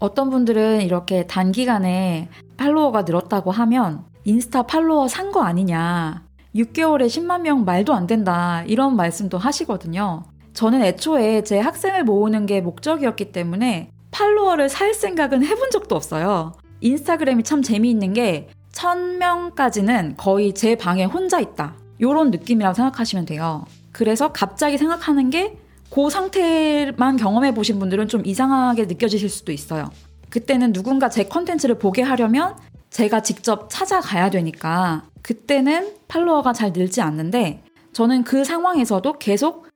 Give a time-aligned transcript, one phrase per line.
[0.00, 6.24] 어떤 분들은 이렇게 단기간에 팔로워가 늘었다고 하면 인스타 팔로워 산 거 아니냐.
[6.54, 8.64] 6개월에 10만 명 말도 안 된다.
[8.66, 10.24] 이런 말씀도 하시거든요.
[10.52, 16.54] 저는 애초에 제 학생을 모으는 게 목적이었기 때문에 팔로워를 살 생각은 해본 적도 없어요.
[16.80, 21.74] 인스타그램이 참 재미있는 게 1000명까지는 거의 제 방에 혼자 있다.
[22.00, 23.64] 요런 느낌이라고 생각하시면 돼요.
[23.92, 25.58] 그래서 갑자기 생각하는 게
[25.90, 29.90] 그 상태만 경험해 보신 분들은 좀 이상하게 느껴지실 수도 있어요.
[30.30, 32.56] 그때는 누군가 제 컨텐츠를 보게 하려면
[32.90, 37.62] 제가 직접 찾아가야 되니까 그때는 팔로워가 잘 늘지 않는데
[37.92, 39.68] 저는 그 상황에서도 계속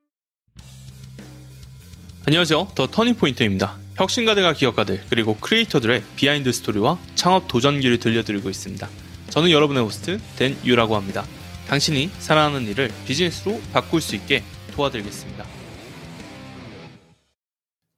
[2.26, 2.68] 안녕하세요.
[2.74, 3.76] The Turning Point입니다.
[3.96, 8.88] 혁신가들과 기업가들 그리고 크리에이터들의 비하인드 스토리와 창업 도전기를 들려드리고 있습니다.
[9.30, 11.24] 저는 여러분의 호스트 댄 유라고 합니다.
[11.68, 14.42] 당신이 사랑하는 일을 비즈니스로 바꿀 수 있게
[14.74, 15.63] 도와드리겠습니다.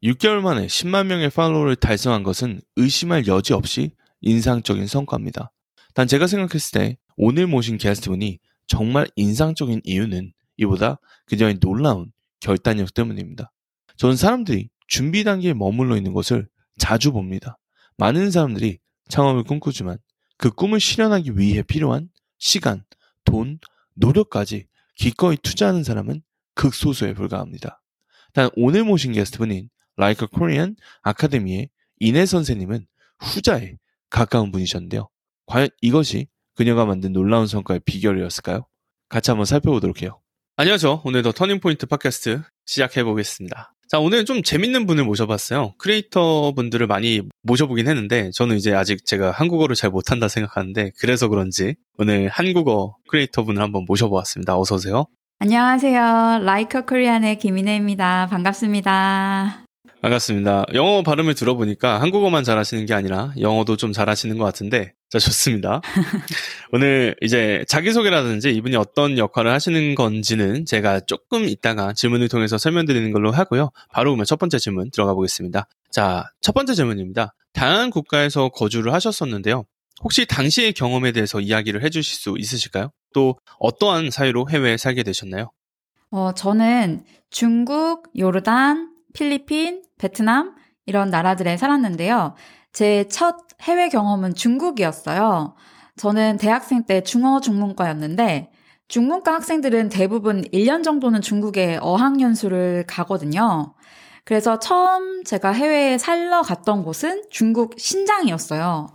[0.06, 5.50] 6개월 만에 10만 명의 팔로워를 달성한 것은 의심할 여지 없이 인상적인 성과입니다.
[5.94, 13.52] 단 제가 생각했을 때 오늘 모신 게스트분이 정말 인상적인 이유는 이보다 그녀의 놀라운 결단력 때문입니다.
[13.96, 16.48] 저는 사람들이 준비 단계에 머물러 있는 것을
[16.78, 17.58] 자주 봅니다.
[17.96, 19.98] 많은 사람들이 창업을 꿈꾸지만
[20.36, 22.84] 그 꿈을 실현하기 위해 필요한 시간,
[23.24, 23.58] 돈,
[23.94, 26.22] 노력까지 기꺼이 투자하는 사람은
[26.54, 27.82] 극소수에 불과합니다.
[28.34, 32.86] 단 오늘 모신 게스트분인 Like a Korean 아카데미의 인애 선생님은
[33.20, 33.74] 후자에
[34.10, 35.08] 가까운 분이셨는데요.
[35.46, 38.66] 과연 이것이 그녀가 만든 놀라운 성과의 비결이었을까요?
[39.08, 40.20] 같이 한번 살펴보도록 해요.
[40.56, 41.02] 안녕하세요.
[41.04, 43.72] 오늘도 Turning Point 팟캐스트 시작해보겠습니다.
[43.88, 45.74] 자, 오늘 좀 재밌는 분을 모셔봤어요.
[45.78, 51.76] 크리에이터 분들을 많이 모셔보긴 했는데, 저는 이제 아직 제가 한국어를 잘 못한다 생각하는데, 그래서 그런지
[51.98, 54.58] 오늘 한국어 크리에이터 분을 한번 모셔보았습니다.
[54.58, 55.06] 어서오세요.
[55.38, 56.40] 안녕하세요.
[56.42, 58.26] 라이커 코리안의 김인혜입니다.
[58.28, 59.65] 반갑습니다.
[60.06, 60.66] 반갑습니다.
[60.74, 65.80] 영어 발음을 들어보니까 한국어만 잘하시는 게 아니라 영어도 좀 잘하시는 것 같은데, 자, 좋습니다.
[66.70, 73.32] 오늘 이제 자기소개라든지 이분이 어떤 역할을 하시는 건지는 제가 조금 이따가 질문을 통해서 설명드리는 걸로
[73.32, 73.70] 하고요.
[73.90, 75.66] 바로 그러면 첫 번째 질문 들어가 보겠습니다.
[75.90, 77.34] 자, 첫 번째 질문입니다.
[77.52, 79.64] 다양한 국가에서 거주를 하셨었는데요.
[80.04, 82.92] 혹시 당시의 경험에 대해서 이야기를 해주실 수 있으실까요?
[83.12, 85.50] 또 어떠한 사유로 해외에 살게 되셨나요?
[86.10, 90.54] 어, 저는 중국, 요르단, 필리핀, 베트남
[90.84, 92.34] 이런 나라들에 살았는데요.
[92.72, 95.54] 제 첫 해외 경험은 중국이었어요.
[95.96, 98.50] 저는 대학생 때 중어 중문과였는데
[98.88, 103.74] 중문과 학생들은 대부분 1년 정도는 중국에 어학연수를 가거든요.
[104.24, 108.88] 그래서 처음 제가 해외에 살러 갔던 곳은 중국 신장이었어요.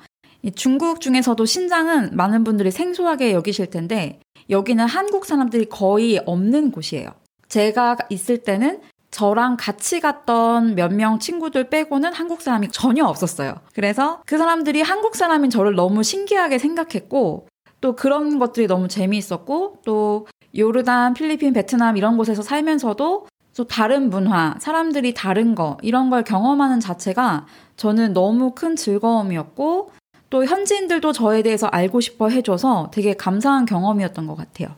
[0.56, 4.20] 중국 중에서도 신장은 많은 분들이 생소하게 여기실 텐데
[4.52, 7.10] 여기는 한국 사람들이 거의 없는 곳이에요.
[7.50, 8.82] 제가 있을 때는
[9.12, 13.56] 저랑 같이 갔던 몇 명 친구들 빼고는 한국 사람이 전혀 없었어요.
[13.74, 17.48] 그래서 그 사람들이 한국 사람인 저를 너무 신기하게 생각했고,
[17.82, 20.28] 또 그런 것들이 너무 재미있었고, 또
[20.58, 26.80] 요르단, 필리핀, 베트남 이런 곳에서 살면서도 또 다른 문화, 사람들이 다른 거, 이런 걸 경험하는
[26.80, 27.46] 자체가
[27.78, 29.92] 저는 너무 큰 즐거움이었고,
[30.30, 34.70] 또 현지인들도 저에 대해서 알고 싶어 해줘서 되게 감사한 경험이었던 것 같아요.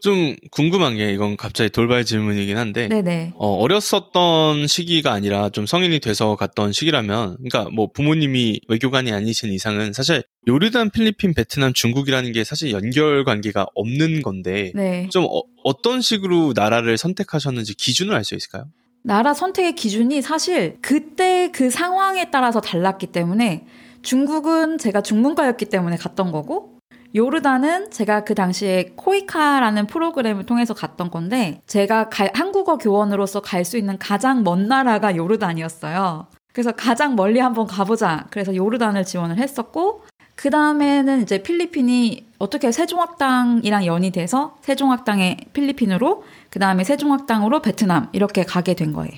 [0.00, 3.34] 좀 궁금한 게 이건 갑자기 돌발 질문이긴 한데 네네.
[3.36, 9.92] 어, 어렸었던 시기가 아니라 좀 성인이 돼서 갔던 시기라면 그러니까 뭐 부모님이 외교관이 아니신 이상은
[9.92, 15.08] 사실 요르단, 필리핀, 베트남, 중국이라는 게 사실 연결 관계가 없는 건데 네.
[15.10, 18.64] 좀 어, 떤 식으로 나라를 선택하셨는지 기준을 알 수 있을까요?
[19.02, 23.66] 나라 선택의 기준이 사실 그때 그 상황에 따라서 달랐기 때문에
[24.02, 26.69] 중국은 제가 중문과였기 때문에 갔던 거고
[27.14, 33.76] 요르단은 제가 그 당시에 코이카라는 프로그램을 통해서 갔던 건데 제가 갈, 한국어 교원으로서 갈 수
[33.76, 36.26] 있는 가장 먼 나라가 요르단이었어요.
[36.52, 38.26] 그래서 가장 멀리 한번 가보자.
[38.30, 40.04] 그래서 요르단을 지원을 했었고
[40.34, 48.44] 그 다음에는 이제 필리핀이 어떻게 세종학당이랑 연이 돼서 세종학당의 필리핀으로 그 다음에 세종학당으로 베트남 이렇게
[48.44, 49.12] 가게 된 거예요.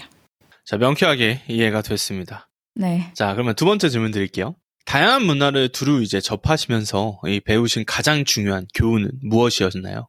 [0.65, 2.49] 자 명쾌하게 이해가 됐습니다.
[2.75, 3.11] 네.
[3.15, 4.57] 자 그러면 두 번째 질문 드릴게요.
[4.85, 10.09] 다양한 문화를 두루 이제 접하시면서 배우신 가장 중요한 교훈은 무엇이었나요?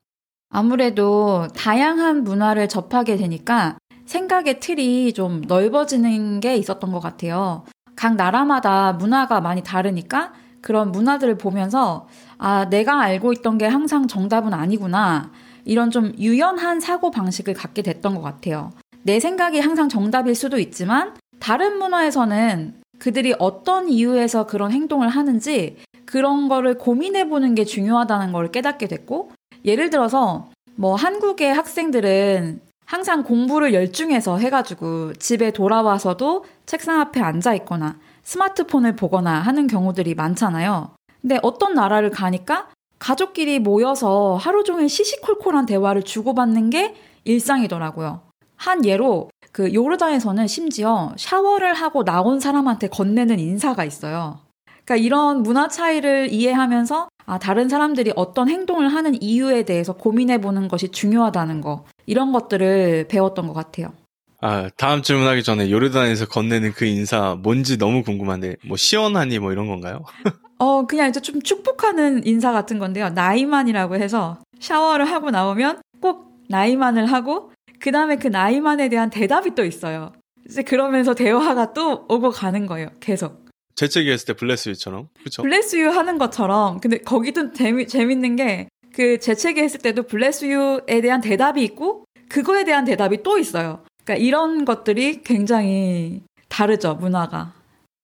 [0.49, 7.63] 아무래도 다양한 문화를 접하게 되니까 생각의 틀이 좀 넓어지는 게 있었던 것 같아요.
[7.95, 14.53] 각 나라마다 문화가 많이 다르니까 그런 문화들을 보면서 아, 내가 알고 있던 게 항상 정답은
[14.53, 15.31] 아니구나.
[15.65, 18.71] 이런 좀 유연한 사고 방식을 갖게 됐던 것 같아요.
[19.03, 26.47] 내 생각이 항상 정답일 수도 있지만 다른 문화에서는 그들이 어떤 이유에서 그런 행동을 하는지 그런
[26.47, 29.31] 거를 고민해 보는 게 중요하다는 걸 깨닫게 됐고
[29.65, 37.97] 예를 들어서 뭐 한국의 학생들은 항상 공부를 열중해서 해가지고 집에 돌아와서도 책상 앞에 앉아 있거나
[38.23, 40.91] 스마트폰을 보거나 하는 경우들이 많잖아요.
[41.21, 46.95] 근데 어떤 나라를 가니까 가족끼리 모여서 하루 종일 시시콜콜한 대화를 주고받는 게
[47.25, 48.21] 일상이더라고요.
[48.55, 54.39] 한 예로 그 요르단에서는 심지어 샤워를 하고 나온 사람한테 건네는 인사가 있어요.
[54.83, 60.67] 그러니까 이런 문화 차이를 이해하면서 아, 다른 사람들이 어떤 행동을 하는 이유에 대해서 고민해 보는
[60.67, 61.85] 것이 중요하다는 거.
[62.05, 63.93] 이런 것들을 배웠던 것 같아요.
[64.41, 69.67] 아, 다음 질문하기 전에 요르단에서 건네는 그 인사 뭔지 너무 궁금한데, 뭐, 시원하니 뭐 이런
[69.67, 70.03] 건가요?
[70.59, 73.09] 어, 그냥 이제 좀 축복하는 인사 같은 건데요.
[73.11, 77.52] 나이만이라고 해서 샤워를 하고 나오면 꼭 나이만을 하고,
[77.83, 80.13] 그 다음에 그 나이만에 대한 대답이 또 있어요.
[80.49, 82.87] 이제 그러면서 대화가 또 오고 가는 거예요.
[83.01, 83.45] 계속.
[83.75, 85.09] 재채기 했을 때 블레스유처럼.
[85.21, 85.41] 그쵸?
[85.41, 86.79] 블레스유 하는 것처럼.
[86.79, 92.85] 근데 거기도 재미, 재밌는 게, 그 재채기 했을 때도 블레스유에 대한 대답이 있고, 그거에 대한
[92.85, 93.83] 대답이 또 있어요.
[94.05, 97.53] 그러니까 이런 것들이 굉장히 다르죠, 문화가.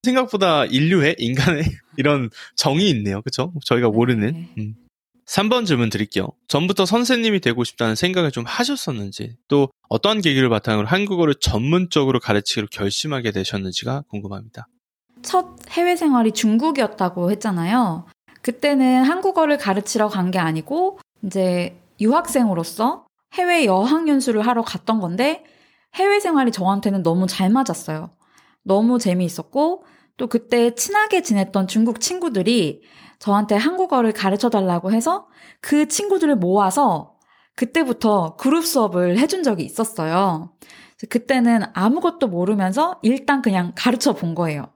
[0.02, 1.62] 생각보다 인류의, 인간의
[1.96, 3.22] 이런 정이 있네요.
[3.22, 3.54] 그쵸?
[3.64, 4.32] 저희가 모르는.
[4.32, 4.48] 네.
[4.58, 4.74] 음.
[5.30, 6.28] 3번 질문 드릴게요.
[6.48, 13.30] 전부터 선생님이 되고 싶다는 생각을 좀 하셨었는지, 또 어떠한 계기를 바탕으로 한국어를 전문적으로 가르치기로 결심하게
[13.30, 14.66] 되셨는지가 궁금합니다.
[15.22, 18.06] 첫 해외 생활이 중국이었다고 했잖아요.
[18.42, 25.44] 그때는 한국어를 가르치러 간 게 아니고, 이제 유학생으로서 해외 여학 연수를 하러 갔던 건데,
[25.94, 28.10] 해외 생활이 저한테는 너무 잘 맞았어요.
[28.64, 29.84] 너무 재미있었고,
[30.16, 32.82] 또 그때 친하게 지냈던 중국 친구들이
[33.20, 35.28] 저한테 한국어를 가르쳐 달라고 해서
[35.60, 37.14] 그 친구들을 모아서
[37.54, 40.52] 그때부터 그룹 수업을 해준 적이 있었어요.
[41.08, 44.72] 그때는 아무것도 모르면서 일단 그냥 가르쳐 본 거예요.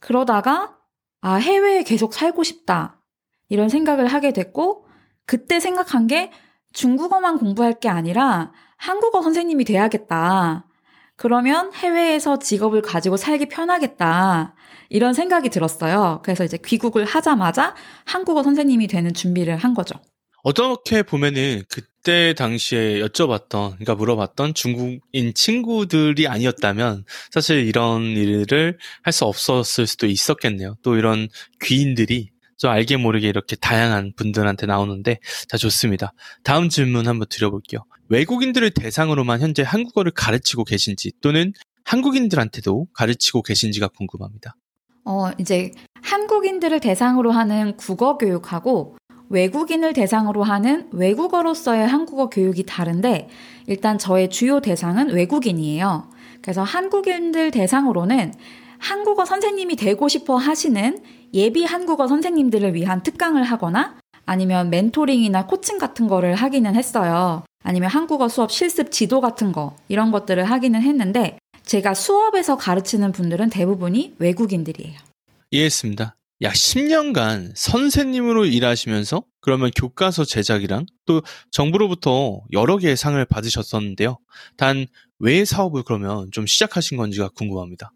[0.00, 0.76] 그러다가,
[1.20, 3.00] 아, 해외에 계속 살고 싶다.
[3.48, 4.86] 이런 생각을 하게 됐고,
[5.26, 6.30] 그때 생각한 게
[6.72, 10.66] 중국어만 공부할 게 아니라 한국어 선생님이 돼야겠다.
[11.16, 14.54] 그러면 해외에서 직업을 가지고 살기 편하겠다.
[14.94, 16.20] 이런 생각이 들었어요.
[16.22, 17.74] 그래서 이제 귀국을 하자마자
[18.04, 19.96] 한국어 선생님이 되는 준비를 한 거죠.
[20.44, 29.24] 어떻게 보면은 그때 당시에 여쭤봤던, 그러니까 물어봤던 중국인 친구들이 아니었다면 사실 이런 일을 할 수
[29.24, 30.76] 없었을 수도 있었겠네요.
[30.84, 31.28] 또 이런
[31.60, 35.18] 귀인들이 좀 알게 모르게 이렇게 다양한 분들한테 나오는데
[35.48, 36.12] 자 좋습니다.
[36.44, 37.80] 다음 질문 한번 드려볼게요.
[38.10, 41.52] 외국인들을 대상으로만 현재 한국어를 가르치고 계신지 또는
[41.84, 44.54] 한국인들한테도 가르치고 계신지가 궁금합니다.
[45.04, 45.72] 어, 이제
[46.02, 48.96] 한국인들을 대상으로 하는 국어 교육하고
[49.30, 53.28] 외국인을 대상으로 하는 외국어로서의 한국어 교육이 다른데
[53.66, 56.10] 일단 저의 주요 대상은 외국인이에요.
[56.42, 58.34] 그래서 한국인들 대상으로는
[58.78, 60.98] 한국어 선생님이 되고 싶어 하시는
[61.32, 63.96] 예비 한국어 선생님들을 위한 특강을 하거나
[64.26, 67.42] 아니면 멘토링이나 코칭 같은 거를 하기는 했어요.
[67.62, 73.50] 아니면 한국어 수업 실습 지도 같은 거, 이런 것들을 하기는 했는데, 제가 수업에서 가르치는 분들은
[73.50, 74.98] 대부분이 외국인들이에요.
[75.50, 76.16] 이해했습니다.
[76.42, 84.18] 약 10년간 선생님으로 일하시면서 그러면 교과서 제작이랑 또 정부로부터 여러 개의 상을 받으셨었는데요.
[84.56, 84.86] 단
[85.18, 87.92] 왜 사업을 그러면 좀 시작하신 건지가 궁금합니다.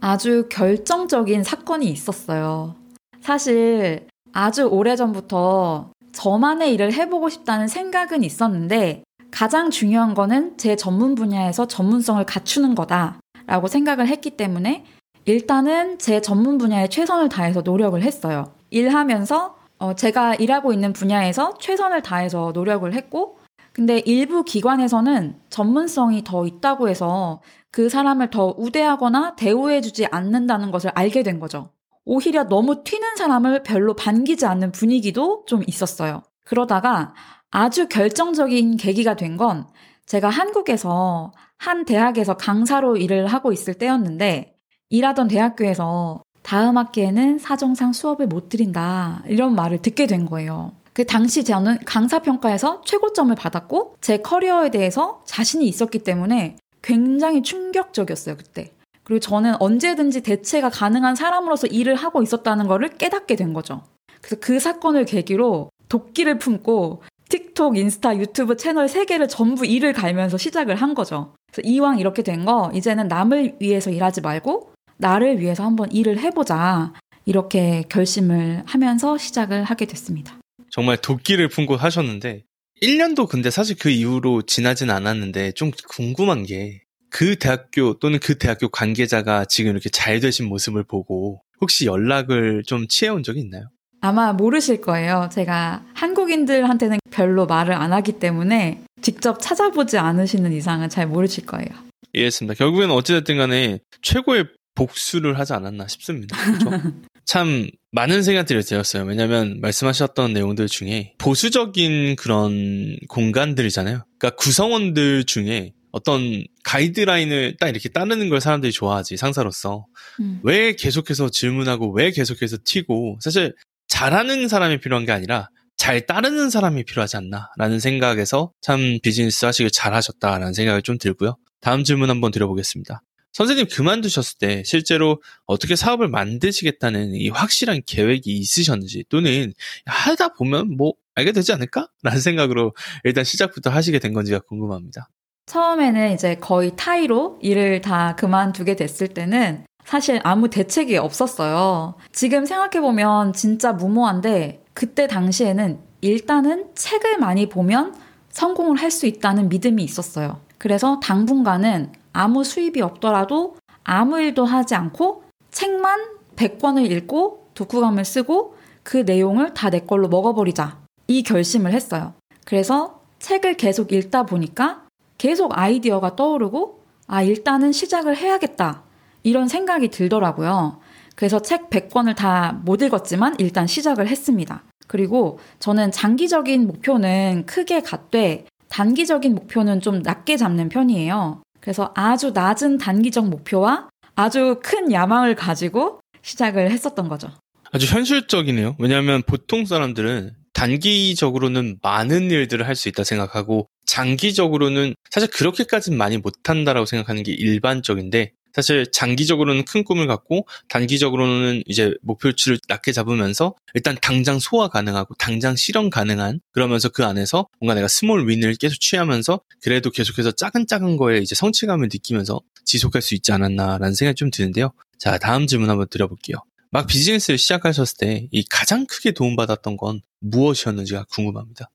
[0.00, 2.76] 아주 결정적인 사건이 있었어요.
[3.20, 11.66] 사실 아주 오래전부터 저만의 일을 해보고 싶다는 생각은 있었는데 가장 중요한 거는 제 전문 분야에서
[11.66, 14.84] 전문성을 갖추는 거다라고 생각을 했기 때문에
[15.24, 18.52] 일단은 제 전문 분야에 최선을 다해서 노력을 했어요.
[18.70, 23.38] 일하면서 어, 제가 일하고 있는 분야에서 최선을 다해서 노력을 했고
[23.72, 31.22] 근데 일부 기관에서는 전문성이 더 있다고 해서 그 사람을 더 우대하거나 대우해주지 않는다는 것을 알게
[31.22, 31.70] 된 거죠.
[32.04, 36.22] 오히려 너무 튀는 사람을 별로 반기지 않는 분위기도 좀 있었어요.
[36.44, 37.14] 그러다가
[37.50, 39.66] 아주 결정적인 계기가 된 건
[40.06, 44.54] 제가 한국에서 한 대학에서 강사로 일을 하고 있을 때였는데
[44.90, 49.22] 일하던 대학교에서 다음 학기에는 사정상 수업을 못 드린다.
[49.26, 50.72] 이런 말을 듣게 된 거예요.
[50.94, 58.36] 그 당시 저는 강사 평가에서 최고점을 받았고 제 커리어에 대해서 자신이 있었기 때문에 굉장히 충격적이었어요,
[58.36, 58.72] 그때.
[59.04, 63.82] 그리고 저는 언제든지 대체가 가능한 사람으로서 일을 하고 있었다는 거를 깨닫게 된 거죠.
[64.22, 70.76] 그래서 그 사건을 계기로 도끼를 품고 틱톡, 인스타, 유튜브 채널 3개를 전부 일을 갈면서 시작을
[70.76, 71.34] 한 거죠.
[71.52, 76.92] 그래서 이왕 이렇게 된 거, 이제는 남을 위해서 일하지 말고 나를 위해서 한번 일을 해보자.
[77.26, 80.38] 이렇게 결심을 하면서 시작을 하게 됐습니다.
[80.70, 82.44] 정말 도끼를 품고 하셨는데
[82.82, 86.80] 1년도 근데 사실 그 이후로 지나진 않았는데 좀 궁금한 게
[87.10, 92.86] 그 대학교 또는 그 대학교 관계자가 지금 이렇게 잘 되신 모습을 보고 혹시 연락을 좀
[92.86, 93.70] 취해온 적이 있나요?
[94.00, 95.28] 아마 모르실 거예요.
[95.32, 101.68] 제가 한국인들한테는 별로 말을 안 하기 때문에 직접 찾아보지 않으시는 이상은 잘 모르실 거예요.
[102.12, 102.54] 이해했습니다.
[102.54, 106.36] 결국에는 어찌됐든 간에 최고의 복수를 하지 않았나 싶습니다.
[106.36, 106.70] 그렇죠?
[107.26, 109.04] 참 많은 생각들이 들었어요.
[109.04, 114.04] 왜냐하면 말씀하셨던 내용들 중에 보수적인 그런 공간들이잖아요.
[114.18, 119.86] 그러니까 구성원들 중에 어떤 가이드라인을 딱 이렇게 따르는 걸 사람들이 좋아하지 상사로서
[120.20, 120.40] 음.
[120.42, 123.54] 왜 계속해서 질문하고 왜 계속해서 튀고 사실
[123.98, 130.52] 잘하는 사람이 필요한 게 아니라 잘 따르는 사람이 필요하지 않나라는 생각에서 참 비즈니스 하시길 잘하셨다라는
[130.54, 131.36] 생각이 좀 들고요.
[131.60, 133.02] 다음 질문 한번 드려보겠습니다.
[133.32, 139.52] 선생님 그만두셨을 때 실제로 어떻게 사업을 만드시겠다는 이 확실한 계획이 있으셨는지 또는
[139.86, 141.88] 하다 보면 뭐 알게 되지 않을까?
[142.04, 145.08] 라는 생각으로 일단 시작부터 하시게 된 건지가 궁금합니다.
[145.46, 151.94] 처음에는 이제 거의 타이로 일을 다 그만두게 됐을 때는 사실 아무 대책이 없었어요.
[152.12, 157.94] 지금 생각해보면 진짜 무모한데 그때 당시에는 일단은 책을 많이 보면
[158.28, 160.40] 성공을 할 수 있다는 믿음이 있었어요.
[160.58, 166.00] 그래서 당분간은 아무 수입이 없더라도 아무 일도 하지 않고 책만
[166.36, 170.76] 100권을 읽고 독후감을 쓰고 그 내용을 다 내 걸로 먹어버리자.
[171.06, 172.12] 이 결심을 했어요.
[172.44, 174.82] 그래서 책을 계속 읽다 보니까
[175.16, 178.82] 계속 아이디어가 떠오르고 아, 일단은 시작을 해야겠다.
[179.28, 180.80] 이런 생각이 들더라고요.
[181.14, 184.62] 그래서 책 100권을 다 못 읽었지만 일단 시작을 했습니다.
[184.86, 191.42] 그리고 저는 장기적인 목표는 크게 갖되 단기적인 목표는 좀 낮게 잡는 편이에요.
[191.60, 197.30] 그래서 아주 낮은 단기적 목표와 아주 큰 야망을 가지고 시작을 했었던 거죠.
[197.72, 198.76] 아주 현실적이네요.
[198.78, 206.86] 왜냐하면 보통 사람들은 단기적으로는 많은 일들을 할 수 있다 생각하고 장기적으로는 사실 그렇게까지는 많이 못한다라고
[206.86, 214.38] 생각하는 게 일반적인데 사실 장기적으로는 큰 꿈을 갖고 단기적으로는 이제 목표치를 낮게 잡으면서 일단 당장
[214.38, 219.90] 소화 가능하고 당장 실현 가능한 그러면서 그 안에서 뭔가 내가 small win을 계속 취하면서 그래도
[219.90, 224.72] 계속해서 작은 작은 거에 이제 성취감을 느끼면서 지속할 수 있지 않았나라는 생각이 좀 드는데요.
[224.98, 226.36] 자, 다음 질문 한번 드려볼게요.
[226.70, 231.70] 막 비즈니스를 시작하셨을 때 이 가장 크게 도움받았던 건 무엇이었는지가 궁금합니다.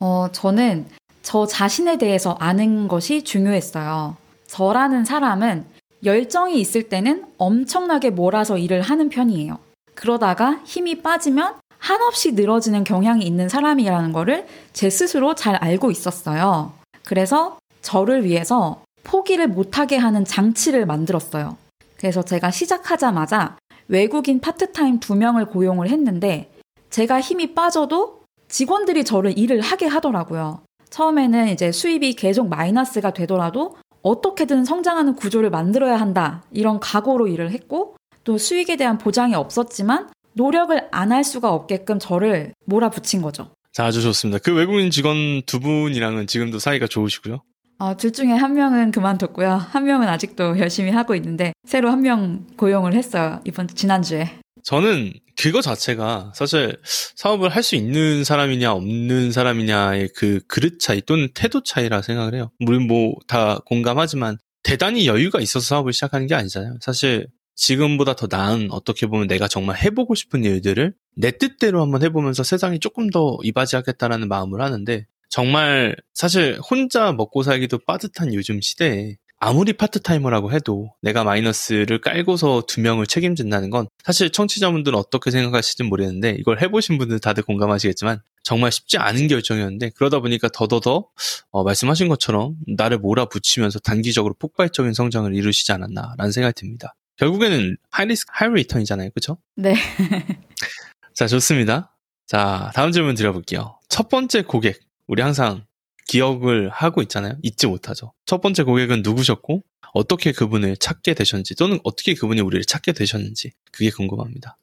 [0.00, 0.88] 어, 저는
[1.22, 4.16] 저 자신에 대해서 아는 것이 중요했어요.
[4.48, 5.64] 저라는 사람은
[6.04, 9.58] 열정이 있을 때는 엄청나게 몰아서 일을 하는 편이에요.
[9.94, 16.72] 그러다가 힘이 빠지면 한없이 늘어지는 경향이 있는 사람이라는 거를 제 스스로 잘 알고 있었어요.
[17.04, 21.56] 그래서 저를 위해서 포기를 못하게 하는 장치를 만들었어요.
[21.96, 23.56] 그래서 제가 시작하자마자
[23.88, 26.52] 외국인 파트타임 두 명을 고용을 했는데
[26.90, 30.62] 제가 힘이 빠져도 직원들이 저를 일을 하게 하더라고요.
[30.90, 36.42] 처음에는 이제 수입이 계속 마이너스가 되더라도 어떻게든 성장하는 구조를 만들어야 한다.
[36.50, 42.54] 이런 각오로 일을 했고 또 수익에 대한 보장이 없었지만 노력을 안 할 수가 없게끔 저를
[42.66, 43.50] 몰아붙인 거죠.
[43.72, 44.38] 자, 아주 좋습니다.
[44.42, 47.42] 그 외국인 직원 두 분이랑은 지금도 사이가 좋으시고요.
[47.78, 49.50] 어, 둘 중에 한 명은 그만뒀고요.
[49.54, 53.40] 한 명은 아직도 열심히 하고 있는데 새로 한 명 고용을 했어요.
[53.44, 54.30] 이번 지난주에.
[54.64, 56.76] 저는 그거 자체가 사실
[57.16, 62.50] 사업을 할 수 있는 사람이냐 없는 사람이냐의 그 그릇 차이 또는 태도 차이라 생각을 해요.
[62.58, 66.76] 물론 뭐 다 공감하지만 대단히 여유가 있어서 사업을 시작하는 게 아니잖아요.
[66.80, 72.42] 사실 지금보다 더 나은 어떻게 보면 내가 정말 해보고 싶은 일들을 내 뜻대로 한번 해보면서
[72.42, 79.72] 세상이 조금 더 이바지하겠다라는 마음을 하는데 정말 사실 혼자 먹고 살기도 빠듯한 요즘 시대에 아무리
[79.72, 86.62] 파트타이머라고 해도 내가 마이너스를 깔고서 두 명을 책임진다는 건 사실 청취자분들은 어떻게 생각하실지 모르겠는데 이걸
[86.62, 91.08] 해보신 분들 다들 공감하시겠지만 정말 쉽지 않은 결정이었는데 그러다 보니까 더더더
[91.50, 96.94] 어, 말씀하신 것처럼 나를 몰아붙이면서 단기적으로 폭발적인 성장을 이루시지 않았나라는 생각이 듭니다.
[97.16, 99.10] 결국에는 high risk high return이잖아요.
[99.10, 99.38] 그렇죠?
[99.56, 99.74] 네.
[101.14, 101.96] 자, 좋습니다.
[102.28, 103.76] 자, 다음 질문 드려볼게요.
[103.88, 104.78] 첫 번째 고객.
[105.08, 105.64] 우리 항상
[106.06, 107.34] 기억을 하고 있잖아요.
[107.42, 108.12] 잊지 못하죠.
[108.26, 109.62] 첫 번째 고객은 누구셨고,
[109.94, 114.56] 어떻게 그분을 찾게 되셨는지, 또는 어떻게 그분이 우리를 찾게 되셨는지, 그게 궁금합니다.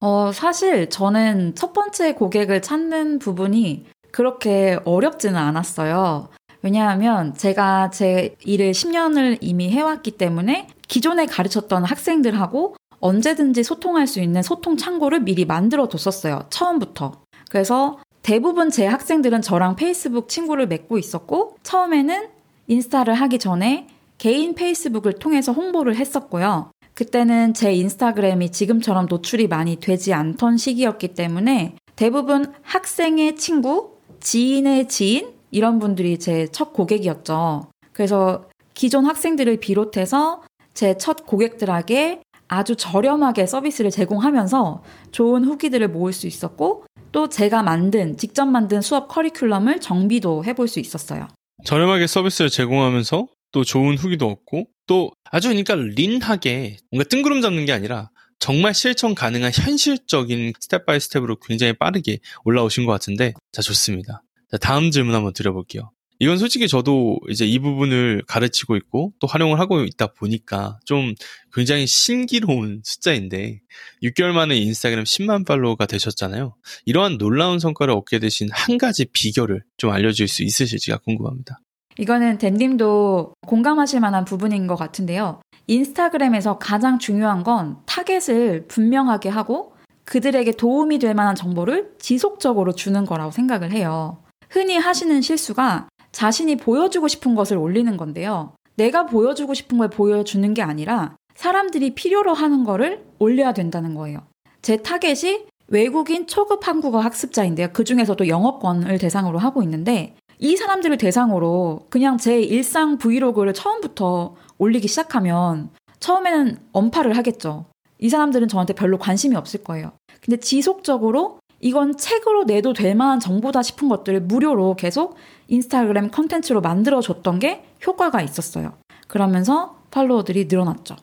[0.00, 6.28] 어, 사실 저는 첫 번째 고객을 찾는 부분이 그렇게 어렵지는 않았어요.
[6.62, 14.42] 왜냐하면 제가 제 일을 10년을 이미 해왔기 때문에 기존에 가르쳤던 학생들하고 언제든지 소통할 수 있는
[14.42, 16.46] 소통 창고를 미리 만들어 뒀었어요.
[16.50, 17.22] 처음부터.
[17.50, 22.28] 그래서 대부분 제 학생들은 저랑 페이스북 친구를 맺고 있었고, 처음에는
[22.68, 26.70] 인스타를 하기 전에 개인 페이스북을 통해서 홍보를 했었고요.
[26.94, 33.90] 그때는 제 인스타그램이 지금처럼 노출이 많이 되지 않던 시기였기 때문에 대부분 학생의 친구,
[34.20, 37.66] 지인의 지인, 이런 분들이 제 첫 고객이었죠.
[37.92, 46.26] 그래서 기존 학생들을 비롯해서 제 첫 고객들에게 아주 저렴하게 서비스를 제공하면서 좋은 후기들을 모을 수
[46.26, 51.28] 있었고 또 제가 만든, 직접 만든 수업 커리큘럼을 정비도 해볼 수 있었어요.
[51.64, 57.72] 저렴하게 서비스를 제공하면서 또 좋은 후기도 얻고 또 아주 그러니까 lean하게 뭔가 뜬구름 잡는 게
[57.72, 64.24] 아니라 정말 실천 가능한 현실적인 step by step으로 굉장히 빠르게 올라오신 것 같은데 자 좋습니다.
[64.50, 65.92] 자 다음 질문 한번 드려볼게요.
[66.20, 71.14] 이건 솔직히 저도 이제 이 부분을 가르치고 있고 또 활용을 하고 있다 보니까 좀
[71.52, 73.60] 굉장히 신기로운 숫자인데
[74.02, 76.54] 6개월 만에 인스타그램 10만 팔로워가 되셨잖아요.
[76.84, 81.60] 이러한 놀라운 성과를 얻게 되신 한 가지 비결을 좀 알려줄 수 있으실지가 궁금합니다.
[81.98, 85.40] 이거는 댄님도 공감하실 만한 부분인 것 같은데요.
[85.66, 93.30] 인스타그램에서 가장 중요한 건 타겟을 분명하게 하고 그들에게 도움이 될 만한 정보를 지속적으로 주는 거라고
[93.30, 94.22] 생각을 해요.
[94.50, 98.54] 흔히 하시는 실수가 자신이 보여주고 싶은 것을 올리는 건데요.
[98.76, 104.20] 내가 보여주고 싶은 걸 보여주는 게 아니라 사람들이 필요로 하는 거를 올려야 된다는 거예요.
[104.62, 107.68] 제 타겟이 외국인 초급 한국어 학습자인데요.
[107.72, 114.86] 그 중에서도 영어권을 대상으로 하고 있는데 이 사람들을 대상으로 그냥 제 일상 브이로그를 처음부터 올리기
[114.86, 117.64] 시작하면 처음에는 언파를 하겠죠.
[117.98, 119.92] 이 사람들은 저한테 별로 관심이 없을 거예요.
[120.20, 125.16] 근데 지속적으로 이건 책으로 내도 될 만한 정보다 싶은 것들을 무료로 계속
[125.48, 128.76] 인스타그램 컨텐츠로 만들어줬던 게 효과가 있었어요.
[129.08, 130.96] 그러면서 팔로워들이 늘어났죠.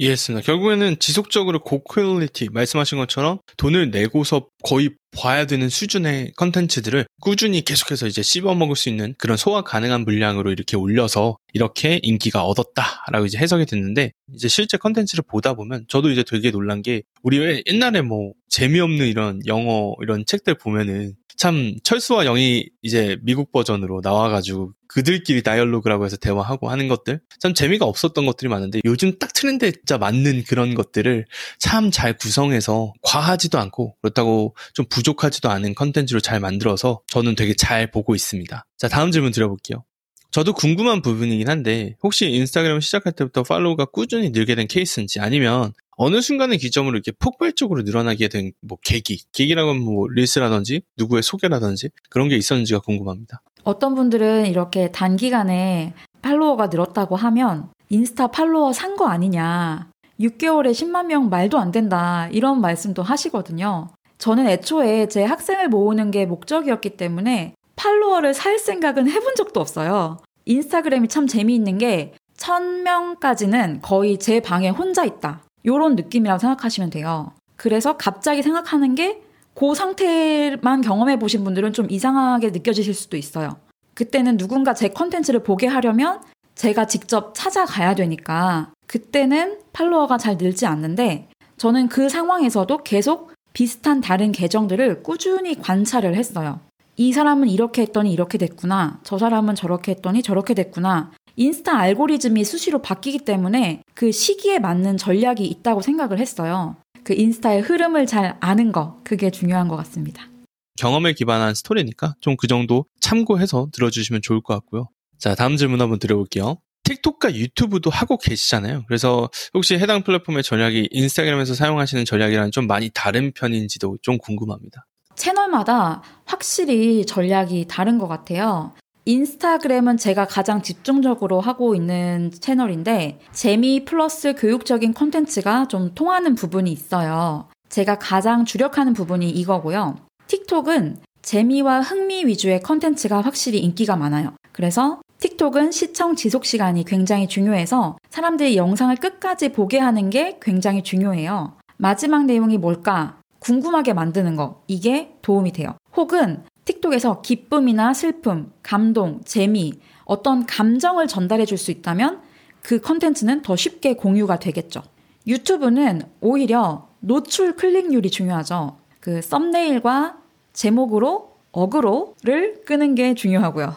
[0.00, 0.46] 이해했습니다.
[0.46, 8.22] 결국에는 지속적으로 고퀄리티 말씀하신 것처럼 돈을 내고서 거의 봐야 되는 수준의 컨텐츠들을 꾸준히 계속해서 이제
[8.22, 13.66] 씹어 먹을 수 있는 그런 소화 가능한 물량으로 이렇게 올려서 이렇게 인기가 얻었다라고 이제 해석이
[13.66, 18.32] 됐는데 이제 실제 컨텐츠를 보다 보면 저도 이제 되게 놀란 게 우리 왜 옛날에 뭐
[18.48, 26.04] 재미없는 이런 영어 이런 책들 보면은 참 철수와 영이 이제 미국 버전으로 나와가지고 그들끼리 dialogue라고
[26.04, 30.74] 해서 대화하고 하는 것들 참 재미가 없었던 것들이 많은데 요즘 딱 트렌드에 진짜 맞는 그런
[30.74, 31.24] 것들을
[31.58, 37.90] 참 잘 구성해서 과하지도 않고 그렇다고 좀 부족하지도 않은 컨텐츠로 잘 만들어서 저는 되게 잘
[37.90, 38.66] 보고 있습니다.
[38.76, 39.82] 자 다음 질문 드려볼게요.
[40.30, 46.22] 저도 궁금한 부분이긴 한데 혹시 인스타그램을 시작할 때부터 팔로우가 꾸준히 늘게 된 케이스인지 아니면 어느
[46.22, 52.28] 순간의 기점으로 이렇게 폭발적으로 늘어나게 된 뭐 계기, 계기라고 하면 뭐 릴스라든지 누구의 소개라든지 그런
[52.30, 53.42] 게 있었는지가 궁금합니다.
[53.64, 59.90] 어떤 분들은 이렇게 단기간에 팔로워가 늘었다고 하면 인스타 팔로워 산 거 아니냐.
[60.18, 62.28] 6개월에 10만 명 말도 안 된다.
[62.32, 63.88] 이런 말씀도 하시거든요.
[64.16, 70.16] 저는 애초에 제 학생을 모으는 게 목적이었기 때문에 팔로워를 살 생각은 해본 적도 없어요.
[70.46, 75.42] 인스타그램이 참 재미있는 게 1000명까지는 거의 제 방에 혼자 있다.
[75.66, 77.32] 요런 느낌이라고 생각하시면 돼요.
[77.56, 83.56] 그래서 갑자기 생각하는 게 그 상태만 경험해 보신 분들은 좀 이상하게 느껴지실 수도 있어요.
[83.94, 86.22] 그때는 누군가 제 컨텐츠를 보게 하려면
[86.54, 94.32] 제가 직접 찾아가야 되니까 그때는 팔로워가 잘 늘지 않는데 저는 그 상황에서도 계속 비슷한 다른
[94.32, 96.60] 계정들을 꾸준히 관찰을 했어요.
[96.96, 99.00] 이 사람은 이렇게 했더니 이렇게 됐구나.
[99.02, 101.10] 저 사람은 저렇게 했더니 저렇게 됐구나.
[101.40, 106.76] 인스타 알고리즘이 수시로 바뀌기 때문에 그 시기에 맞는 전략이 있다고 생각을 했어요.
[107.02, 110.28] 그 인스타의 흐름을 잘 아는 거, 그게 중요한 것 같습니다.
[110.76, 114.90] 경험에 기반한 스토리니까 좀 그 정도 참고해서 들어주시면 좋을 것 같고요.
[115.18, 116.58] 자, 다음 질문 한번 드려볼게요.
[116.84, 118.84] 틱톡과 유튜브도 하고 계시잖아요.
[118.86, 124.84] 그래서 혹시 해당 플랫폼의 전략이 인스타그램에서 사용하시는 전략이랑 좀 많이 다른 편인지도 좀 궁금합니다.
[125.14, 128.72] 채널마다 확실히 전략이 다른 것 같아요.
[129.04, 137.48] 인스타그램은 제가 가장 집중적으로 하고 있는 채널인데 재미 플러스 교육적인 콘텐츠가 좀 통하는 부분이 있어요.
[137.68, 139.96] 제가 가장 주력하는 부분이 이거고요.
[140.26, 144.32] 틱톡은 재미와 흥미 위주의 콘텐츠가 확실히 인기가 많아요.
[144.52, 151.56] 그래서 틱톡은 시청 지속 시간이 굉장히 중요해서 사람들이 영상을 끝까지 보게 하는 게 굉장히 중요해요.
[151.76, 153.18] 마지막 내용이 뭘까?
[153.38, 154.62] 궁금하게 만드는 거.
[154.66, 155.74] 이게 도움이 돼요.
[155.96, 162.20] 혹은 틱톡에서 기쁨이나 슬픔, 감동, 재미, 어떤 감정을 전달해 줄 수 있다면
[162.62, 164.82] 그 컨텐츠는 더 쉽게 공유가 되겠죠.
[165.26, 168.78] 유튜브는 오히려 노출 클릭률이 중요하죠.
[169.00, 170.18] 그 썸네일과
[170.52, 173.74] 제목으로 어그로를 끄는 게 중요하고요.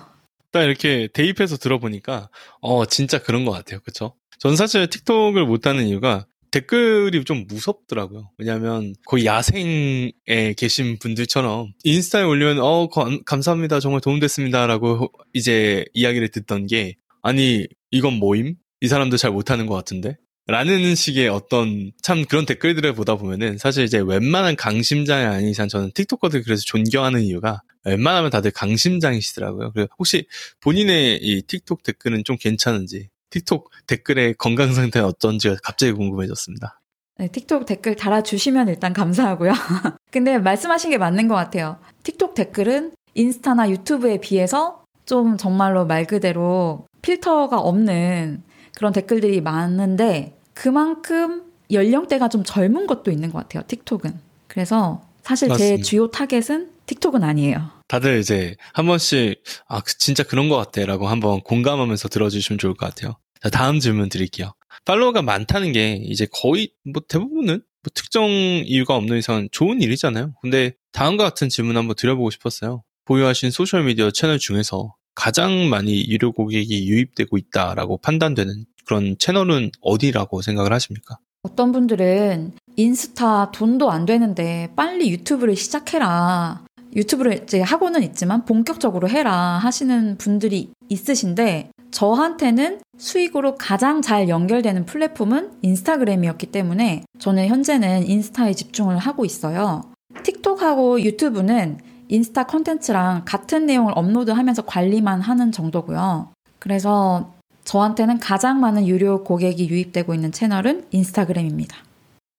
[0.51, 2.29] 딱 이렇게 대입해서 들어보니까
[2.62, 3.79] 어 진짜 그런 것 같아요.
[3.84, 4.13] 그쵸?
[4.38, 8.29] 전 사실 틱톡을 못하는 이유가 댓글이 좀 무섭더라고요.
[8.37, 10.11] 왜냐하면 거의 야생에
[10.55, 18.13] 계신 분들처럼 인스타에 올리면 어 감, 사합니다 정말 도움됐습니다라고 이제 이야기를 듣던 게 아니 이건
[18.13, 18.55] 뭐임?
[18.81, 23.85] 이 사람들 잘 못하는 것 같은데 라는 식의 어떤 참 그런 댓글들을 보다 보면은 사실
[23.85, 29.71] 이제 웬만한 강심장이 아닌 이상 저는 틱톡커들 그래서 존경하는 이유가 웬만하면 다들 강심장이시더라고요.
[29.71, 30.27] 그래서 혹시
[30.59, 36.80] 본인의 이 틱톡 댓글은 좀 괜찮은지 틱톡 댓글의 건강 상태는 어떤지 갑자기 궁금해졌습니다.
[37.17, 39.52] 네, 틱톡 댓글 달아주시면 일단 감사하고요.
[40.12, 41.78] 근데 말씀하신 게 맞는 것 같아요.
[42.04, 48.43] 틱톡 댓글은 인스타나 유튜브에 비해서 좀 정말로 말 그대로 필터가 없는
[48.76, 53.63] 그런 댓글들이 많은데 그만큼 연령대가 좀 젊은 것도 있는 것 같아요.
[53.67, 54.19] 틱톡은.
[54.48, 55.78] 그래서 사실 맞습니다.
[55.78, 57.69] 제 주요 타겟은 틱톡은 아니에요.
[57.88, 62.88] 다들 이제 한 번씩 아 그- 진짜 그런 것 같아라고 한번 공감하면서 들어주시면 좋을 것
[62.88, 63.15] 같아요.
[63.43, 64.53] 자, 다음 질문 드릴게요.
[64.86, 70.34] 팔로워가 많다는 게 이제 거의 뭐 대부분은 뭐 특정 이유가 없는 이상 좋은 일이잖아요.
[70.41, 72.84] 근데 다음과 같은 질문 한번 드려보고 싶었어요.
[73.03, 80.71] 보유하신 소셜미디어 채널 중에서 가장 많이 유료 고객이 유입되고 있다라고 판단되는 그런 채널은 어디라고 생각을
[80.71, 81.17] 하십니까?
[81.43, 86.63] 어떤 분들은 인스타 돈도 안 되는데 빨리 유튜브를 시작해라.
[86.95, 95.60] 유튜브를 이제 하고는 있지만 본격적으로 해라 하시는 분들이 있으신데 저한테는 수익으로 가장 잘 연결되는 플랫폼은
[95.62, 99.91] 인스타그램이었기 때문에 저는 현재는 인스타에 집중을 하고 있어요.
[100.23, 101.79] 틱톡하고 유튜브는
[102.10, 106.32] 인스타 컨텐츠랑 같은 내용을 업로드하면서 관리만 하는 정도고요.
[106.60, 111.77] 그래서 저한테는 가장 많은 유료 고객이 유입되고 있는 채널은 인스타그램입니다.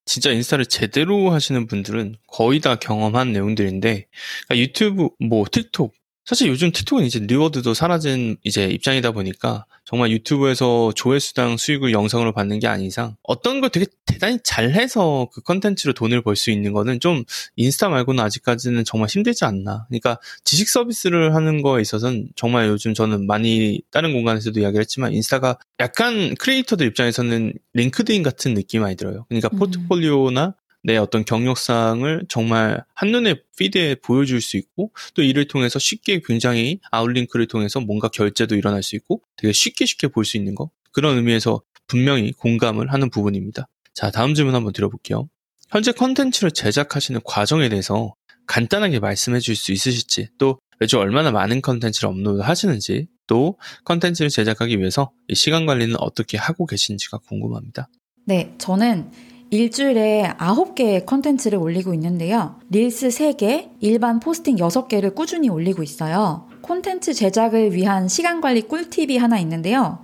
[0.07, 4.07] 진짜 인스타를 제대로 하시는 분들은 거의 다 경험한 내용들인데
[4.47, 10.91] 그러니까 유튜브 뭐 틱톡 사실 요즘 틱톡은 이제 reward도 사라진 이제 입장이다 보니까 정말 유튜브에서
[10.95, 16.23] 조회수당 수익을 영상으로 받는 게 아닌 이상 어떤 걸 되게 대단히 잘해서 그 컨텐츠로 돈을
[16.23, 17.25] 벌 수 있는 거는 좀
[17.57, 19.87] 인스타 말고는 아직까지는 정말 힘들지 않나.
[19.89, 25.59] 그러니까 지식 서비스를 하는 거에 있어서는 정말 요즘 저는 많이 다른 공간에서도 이야기를 했지만 인스타가
[25.81, 29.27] 약간 크리에이터들 입장에서는 LinkedIn 같은 느낌이 많이 들어요.
[29.29, 29.59] 그러니까 음.
[29.59, 36.79] 포트폴리오나 내 어떤 경력상을 정말 한눈에 feed에 보여줄 수 있고 또 이를 통해서 쉽게 굉장히
[36.91, 41.17] outlink를 통해서 뭔가 결제도 일어날 수 있고 되게 쉽게 쉽게 볼 수 있는 거 그런
[41.17, 43.67] 의미에서 분명히 공감을 하는 부분입니다.
[43.95, 45.29] 자 다음 질문 한번 드려볼게요.
[45.71, 48.15] 현재 컨텐츠를 제작하시는 과정에 대해서
[48.47, 54.79] 간단하게 말씀해 줄 수 있으실지 또 매주 얼마나 많은 컨텐츠를 업로드 하시는지 또 컨텐츠를 제작하기
[54.79, 57.89] 위해서 이 시간 관리는 어떻게 하고 계신지가 궁금합니다.
[58.27, 59.11] 네, 저는
[59.51, 62.57] 일주일에 9개의 컨텐츠를 올리고 있는데요.
[62.71, 66.49] Reels 3개, 일반 포스팅 6개를 꾸준히 올리고 있어요.
[66.63, 69.99] 콘텐츠 제작을 위한 시간 관리 꿀팁이 하나 있는데요.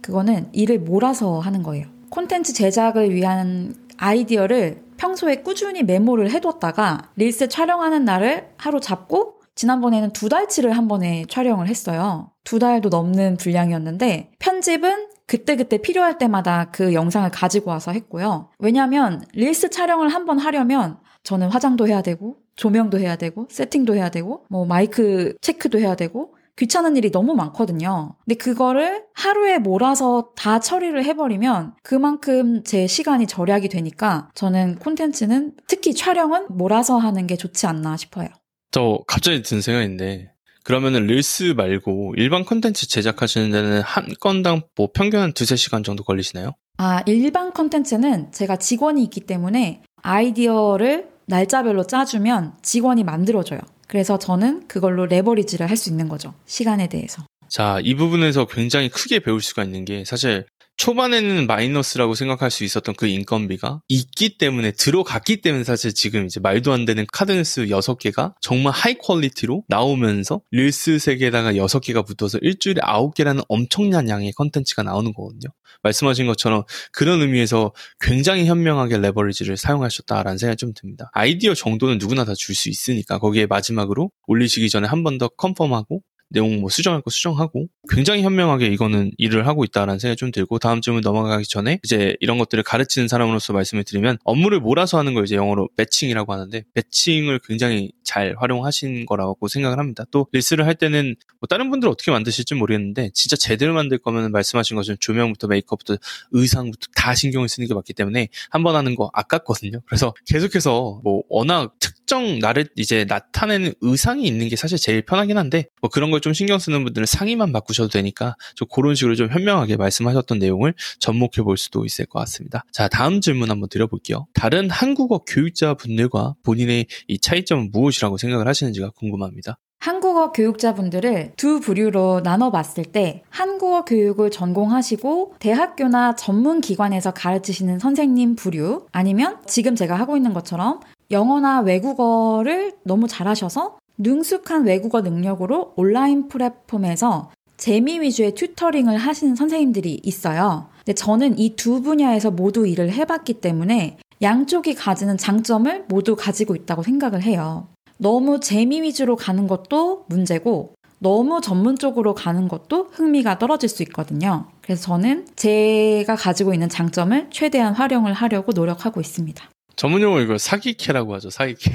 [0.00, 1.86] 그거는 일을 몰아서 하는 거예요.
[2.10, 10.28] 콘텐츠 제작을 위한 아이디어를 평소에 꾸준히 메모를 해뒀다가 Reels 촬영하는 날을 하루 잡고 지난번에는 두
[10.28, 12.30] 달치를 한 번에 촬영을 했어요.
[12.42, 18.50] 두 달도 넘는 분량이었는데 편집은 그때그때 필요할 때마다 그 영상을 가지고 와서 했고요.
[18.58, 24.44] 왜냐면 Reels 촬영을 한번 하려면 저는 화장도 해야 되고 조명도 해야 되고 세팅도 해야 되고
[24.48, 28.14] 뭐 마이크 체크도 해야 되고 귀찮은 일이 너무 많거든요.
[28.24, 35.94] 근데 그거를 하루에 몰아서 다 처리를 해버리면 그만큼 제 시간이 절약이 되니까 저는 콘텐츠는 특히
[35.94, 38.28] 촬영은 몰아서 하는 게 좋지 않나 싶어요.
[38.70, 40.33] 저 갑자기 든 생각인데
[40.64, 46.02] 그러면은 릴스 말고 일반 컨텐츠 제작하시는 데는 한 건당 뭐 평균 한 두세 시간 정도
[46.04, 46.52] 걸리시나요?
[46.78, 53.60] 아, 일반 컨텐츠는 제가 직원이 있기 때문에 아이디어를 날짜별로 짜주면 직원이 만들어줘요.
[53.88, 56.34] 그래서 저는 그걸로 leverage를 할 수 있는 거죠.
[56.46, 57.22] 시간에 대해서.
[57.48, 60.46] 자, 이 부분에서 굉장히 크게 배울 수가 있는 게 사실
[60.76, 66.72] 초반에는 마이너스라고 생각할 수 있었던 그 인건비가 있기 때문에 들어갔기 때문에 사실 지금 이제 말도
[66.72, 74.08] 안 되는 카드뉴스 6개가 정말 high quality로 나오면서 Reels 3개에다가 6개가 붙어서 일주일에 9개라는 엄청난
[74.08, 75.50] 양의 컨텐츠가 나오는 거거든요.
[75.82, 81.10] 말씀하신 것처럼 그런 의미에서 굉장히 현명하게 leverage를 사용하셨다라는 생각이 좀 듭니다.
[81.12, 86.02] 아이디어 정도는 누구나 다 줄 수 있으니까 거기에 마지막으로 올리시기 전에 한 번 더 confirm하고
[86.34, 90.80] 내용 뭐 수정할 거 수정하고 굉장히 현명하게 이거는 일을 하고 있다라는 생각이 좀 들고 다음
[90.82, 95.36] 질문 넘어가기 전에 이제 이런 것들을 가르치는 사람으로서 말씀을 드리면 업무를 몰아서 하는 걸 이제
[95.36, 100.04] 영어로 매칭이라고 하는데 매칭을 굉장히 잘 활용하신 거라고 생각을 합니다.
[100.10, 104.76] 또 릴스를 할 때는 뭐 다른 분들 어떻게 만드실지 모르겠는데 진짜 제대로 만들 거면 말씀하신
[104.76, 105.96] 것처럼 조명부터 메이크업부터
[106.32, 109.80] 의상부터 다 신경을 쓰는 게 맞기 때문에 한 번 하는 거 아깝거든요.
[109.86, 115.66] 그래서 계속해서 뭐 워낙 특정 나를 이제 나타내는 의상이 있는 게 사실 제일 편하긴 한데
[115.82, 120.38] 뭐 그런 걸좀 신경 쓰는 분들은 상의만 바꾸셔도 되니까 좀 그런 식으로 좀 현명하게 말씀하셨던
[120.38, 122.64] 내용을 접목해 볼 수도 있을 것 같습니다.
[122.72, 124.26] 자 다음 질문 한번 드려볼게요.
[124.32, 129.58] 다른 한국어 교육자 분들과 본인의 이 차이점은 무엇이라고 생각을 하시는지가 궁금합니다.
[129.80, 138.86] 한국어 교육자분들을 두 부류로 나눠봤을 때 한국어 교육을 전공하시고 대학교나 전문 기관에서 가르치시는 선생님 부류
[138.92, 147.30] 아니면 지금 제가 하고 있는 것처럼 영어나 외국어를 너무 잘하셔서 능숙한 외국어 능력으로 온라인 플랫폼에서
[147.56, 150.68] 재미 위주의 튜터링을 하시는 선생님들이 있어요.
[150.78, 156.82] 근데 저는 이 두 분야에서 모두 일을 해봤기 때문에 양쪽이 가지는 장점을 모두 가지고 있다고
[156.82, 157.68] 생각을 해요.
[157.96, 164.46] 너무 재미 위주로 가는 것도 문제고 너무 전문적으로 가는 것도 흥미가 떨어질 수 있거든요.
[164.62, 169.44] 그래서 저는 제가 가지고 있는 장점을 최대한 활용을 하려고 노력하고 있습니다.
[169.76, 171.30] 전문 용어 이거 사기캐라고 하죠.
[171.30, 171.72] 사기캐.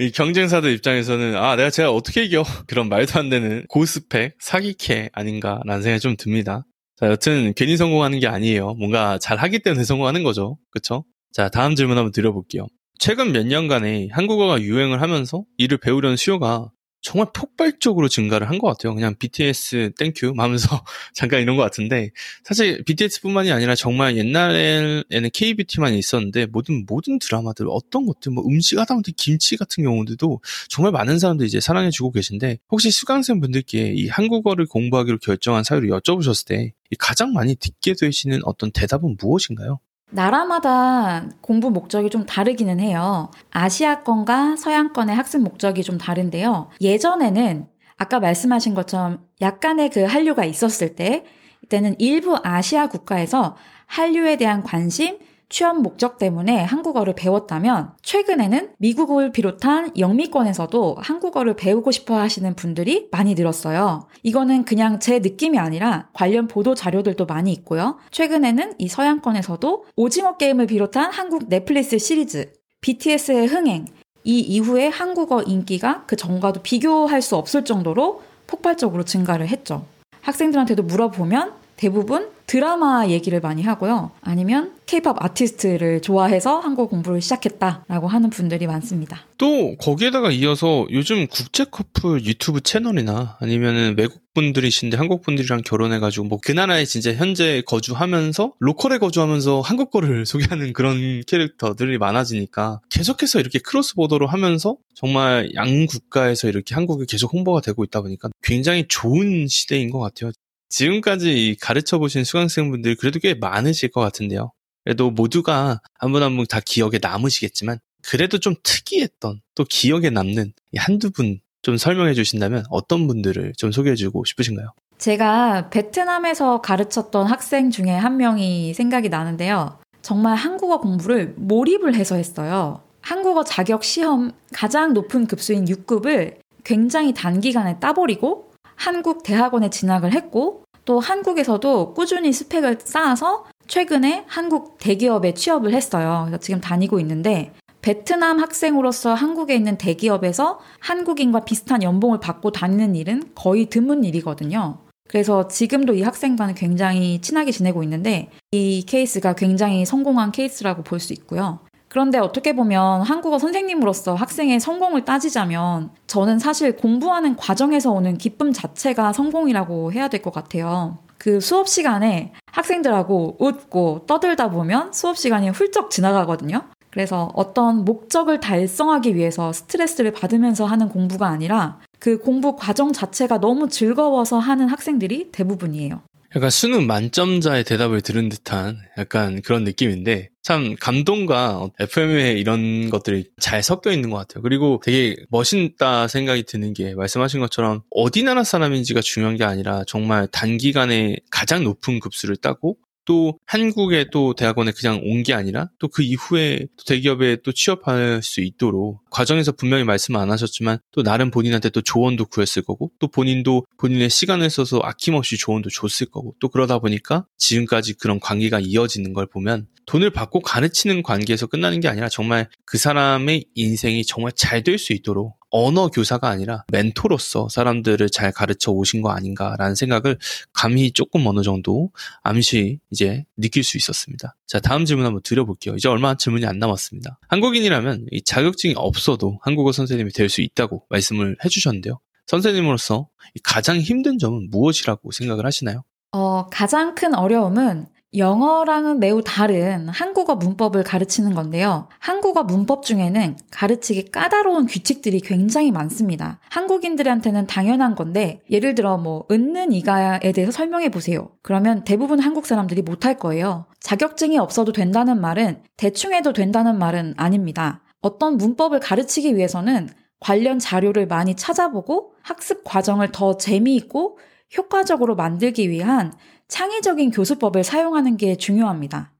[0.00, 5.82] 이 경쟁사들 입장에서는 아 내가 제가 어떻게 이겨 그런 말도 안 되는 고스펙 사기캐 아닌가라는
[5.82, 6.64] 생각이 좀 듭니다.
[6.96, 8.74] 자 여튼 괜히 성공하는 게 아니에요.
[8.74, 10.56] 뭔가 잘 하기 때문에 성공하는 거죠.
[10.70, 11.04] 그쵸?
[11.32, 12.68] 자 다음 질문 한번 드려볼게요.
[13.00, 18.94] 최근 몇 년간에 한국어가 유행을 하면서 이를 배우려는 수요가 정말 폭발적으로 증가를 한 것 같아요.
[18.94, 20.66] 그냥 BTS thank you 하면서
[21.14, 22.10] 잠깐 이런 것 같은데
[22.44, 29.12] 사실 BTS뿐만이 아니라 정말 옛날에는 K-beauty만 있었는데 모든 모든 드라마들 어떤 것들 뭐 음식 하다못해
[29.16, 35.18] 김치 같은 경우들도 정말 많은 사람들이 이제 사랑해주고 계신데 혹시 수강생 분들께 이 한국어를 공부하기로
[35.18, 39.78] 결정한 사유를 여쭤보셨을 때 가장 많이 듣게 되시는 어떤 대답은 무엇인가요?
[40.10, 43.30] 나라마다 공부 목적이 좀 다르기는 해요.
[43.50, 46.70] 아시아권과 서양권의 학습 목적이 좀 다른데요.
[46.80, 47.66] 예전에는
[47.96, 51.24] 아까 말씀하신 것처럼 약간의 그 한류가 있었을 때,
[51.64, 55.18] 이때는 일부 아시아 국가에서 한류에 대한 관심,
[55.48, 63.34] 취업 목적 때문에 한국어를 배웠다면 최근에는 미국을 비롯한 영미권에서도 한국어를 배우고 싶어 하시는 분들이 많이
[63.34, 64.06] 늘었어요.
[64.22, 67.96] 이거는 그냥 제 느낌이 아니라 관련 보도 자료들도 많이 있고요.
[68.10, 73.86] 최근에는 이 서양권에서도 오징어 게임을 비롯한 한국 넷플릭스 시리즈, BTS의 흥행,
[74.24, 79.86] 이 이후에 한국어 인기가 그 전과도 비교할 수 없을 정도로 폭발적으로 증가를 했죠.
[80.20, 84.10] 학생들한테도 물어보면 대부분 드라마 얘기를 많이 하고요.
[84.22, 89.26] 아니면 케이팝 아티스트를 좋아해서 한국 공부를 시작했다라고 하는 분들이 많습니다.
[89.36, 96.38] 또 거기에다가 이어서 요즘 국제 커플 유튜브 채널이나 아니면은 외국 분들이신데 한국 분들이랑 결혼해가지고 뭐
[96.48, 103.58] 그 나라에 진짜 현재 거주하면서 local에 거주하면서 한국 거를 소개하는 그런 캐릭터들이 많아지니까 계속해서 이렇게
[103.58, 109.46] cross border로 하면서 정말 양 국가에서 이렇게 한국이 계속 홍보가 되고 있다 보니까 굉장히 좋은
[109.48, 110.32] 시대인 것 같아요.
[110.68, 114.52] 지금까지 가르쳐 보신 수강생분들 그래도 꽤 많으실 것 같은데요.
[114.84, 120.52] 그래도 모두가 한 분 한 분 다 기억에 남으시겠지만 그래도 좀 특이했던 또 기억에 남는
[120.76, 124.68] 한두 분 좀 설명해 주신다면 어떤 분들을 좀 소개해 주고 싶으신가요?
[124.98, 129.76] 제가 베트남에서 가르쳤던 학생 중에 한 명이 생각이 나는데요.
[130.00, 132.80] 정말 한국어 공부를 몰입을 해서 했어요.
[133.00, 138.47] 한국어 자격 시험 가장 높은 급수인 6급을 굉장히 단기간에 따버리고
[138.78, 146.22] 한국 대학원에 진학을 했고 또 한국에서도 꾸준히 스펙을 쌓아서 최근에 한국 대기업에 취업을 했어요.
[146.26, 153.24] 그래서 지금 다니고 있는데 베트남 학생으로서 한국에 있는 대기업에서 한국인과 비슷한 연봉을 받고 다니는 일은
[153.34, 154.78] 거의 드문 일이거든요.
[155.08, 161.12] 그래서 지금도 이 학생과는 굉장히 친하게 지내고 있는데 이 케이스가 굉장히 성공한 케이스라고 볼 수
[161.14, 161.60] 있고요.
[161.98, 169.12] 그런데 어떻게 보면 한국어 선생님으로서 학생의 성공을 따지자면 저는 사실 공부하는 과정에서 오는 기쁨 자체가
[169.12, 170.98] 성공이라고 해야 될 것 같아요.
[171.18, 176.62] 그 수업 시간에 학생들하고 웃고 떠들다 보면 수업 시간이 훌쩍 지나가거든요.
[176.90, 183.68] 그래서 어떤 목적을 달성하기 위해서 스트레스를 받으면서 하는 공부가 아니라 그 공부 과정 자체가 너무
[183.68, 186.00] 즐거워서 하는 학생들이 대부분이에요.
[186.36, 193.62] 약간 수능 만점자의 대답을 들은 듯한 약간 그런 느낌인데 참 감동과 FM의 이런 것들이 잘
[193.62, 194.42] 섞여 있는 것 같아요.
[194.42, 200.26] 그리고 되게 멋있다 생각이 드는 게 말씀하신 것처럼 어디 나라 사람인지가 중요한 게 아니라 정말
[200.28, 206.02] 단기간에 가장 높은 급수를 따고 또 한국의 또 대학원에 그냥 온 게 아니라 또 그
[206.02, 211.70] 이후에 또 대기업에 또 취업할 수 있도록 과정에서 분명히 말씀 안 하셨지만 또 나름 본인한테
[211.70, 216.78] 또 조언도 구했을 거고 또 본인도 본인의 시간을 써서 아낌없이 조언도 줬을 거고 또 그러다
[216.78, 222.48] 보니까 지금까지 그런 관계가 이어지는 걸 보면 돈을 받고 가르치는 관계에서 끝나는 게 아니라 정말
[222.66, 228.70] 그 사람의 인생이 정말 잘 될 수 있도록 언어 교사가 아니라 멘토로서 사람들을 잘 가르쳐
[228.72, 230.18] 오신 거 아닌가라는 생각을
[230.52, 231.90] 감히 조금 어느 정도
[232.22, 234.36] 암시 이제 느낄 수 있었습니다.
[234.46, 235.74] 자, 다음 질문 한번 드려볼게요.
[235.76, 237.18] 이제 얼마 질문이 안 남았습니다.
[237.28, 241.98] 한국인이라면 이 자격증이 없어도 한국어 선생님이 될 수 있다고 말씀을 해주셨는데요.
[242.26, 243.08] 선생님으로서
[243.42, 245.84] 가장 힘든 점은 무엇이라고 생각을 하시나요?
[246.12, 251.88] 어, 가장 큰 어려움은 영어랑은 매우 다른 한국어 문법을 가르치는 건데요.
[251.98, 256.40] 한국어 문법 중에는 가르치기 까다로운 규칙들이 굉장히 많습니다.
[256.48, 261.32] 한국인들한테는 당연한 건데, 예를 들어 뭐, 은는 이가에 대해서 설명해 보세요.
[261.42, 263.66] 그러면 대부분 한국 사람들이 못할 거예요.
[263.80, 267.82] 자격증이 없어도 된다는 말은 대충 해도 된다는 말은 아닙니다.
[268.00, 274.18] 어떤 문법을 가르치기 위해서는 관련 자료를 많이 찾아보고 학습 과정을 더 재미있고
[274.56, 276.12] 효과적으로 만들기 위한
[276.48, 279.12] 창의적인 교수법을 사용하는 게 중요합니다.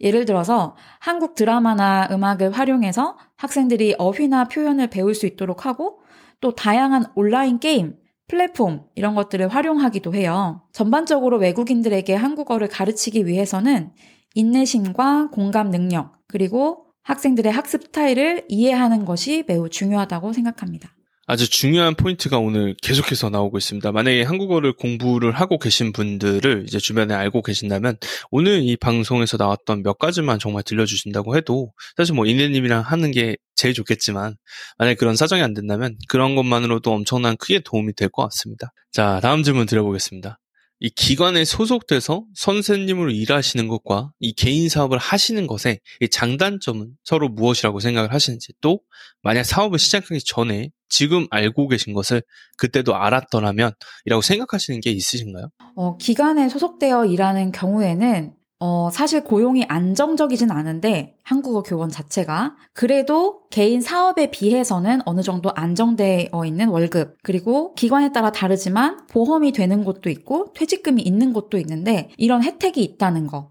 [0.00, 6.00] 예를 들어서 한국 드라마나 음악을 활용해서 학생들이 어휘나 표현을 배울 수 있도록 하고
[6.40, 10.62] 또 다양한 온라인 게임, 플랫폼 이런 것들을 활용하기도 해요.
[10.72, 13.92] 전반적으로 외국인들에게 한국어를 가르치기 위해서는
[14.34, 20.90] 인내심과 공감 능력, 그리고 학생들의 학습 스타일을 이해하는 것이 매우 중요하다고 생각합니다.
[21.26, 23.92] 아주 중요한 포인트가 오늘 계속해서 나오고 있습니다.
[23.92, 27.96] 만약에 한국어를 공부를 하고 계신 분들을 이제 주변에 알고 계신다면
[28.30, 33.72] 오늘 이 방송에서 나왔던 몇 가지만 정말 들려주신다고 해도 사실 뭐 이내님이랑 하는 게 제일
[33.74, 34.34] 좋겠지만
[34.78, 38.72] 만약에 그런 사정이 안 된다면 그런 것만으로도 엄청난 크게 도움이 될 것 같습니다.
[38.90, 40.38] 자, 다음 질문 드려보겠습니다.
[40.84, 45.78] 이 기관에 소속돼서 선생님으로 일하시는 것과 이 개인 사업을 하시는 것의
[46.10, 48.80] 장단점은 서로 무엇이라고 생각을 하시는지 또
[49.22, 52.20] 만약 사업을 시작하기 전에 지금 알고 계신 것을
[52.56, 53.74] 그때도 알았더라면
[54.06, 55.50] 이라고 생각하시는 게 있으신가요?
[55.76, 63.80] 어, 기관에 소속되어 일하는 경우에는 어, 사실 고용이 안정적이진 않은데 한국어 교원 자체가 그래도 개인
[63.80, 70.52] 사업에 비해서는 어느 정도 안정되어 있는 월급 그리고 기관에 따라 다르지만 보험이 되는 곳도 있고
[70.52, 73.50] 퇴직금이 있는 곳도 있는데 이런 혜택이 있다는 거.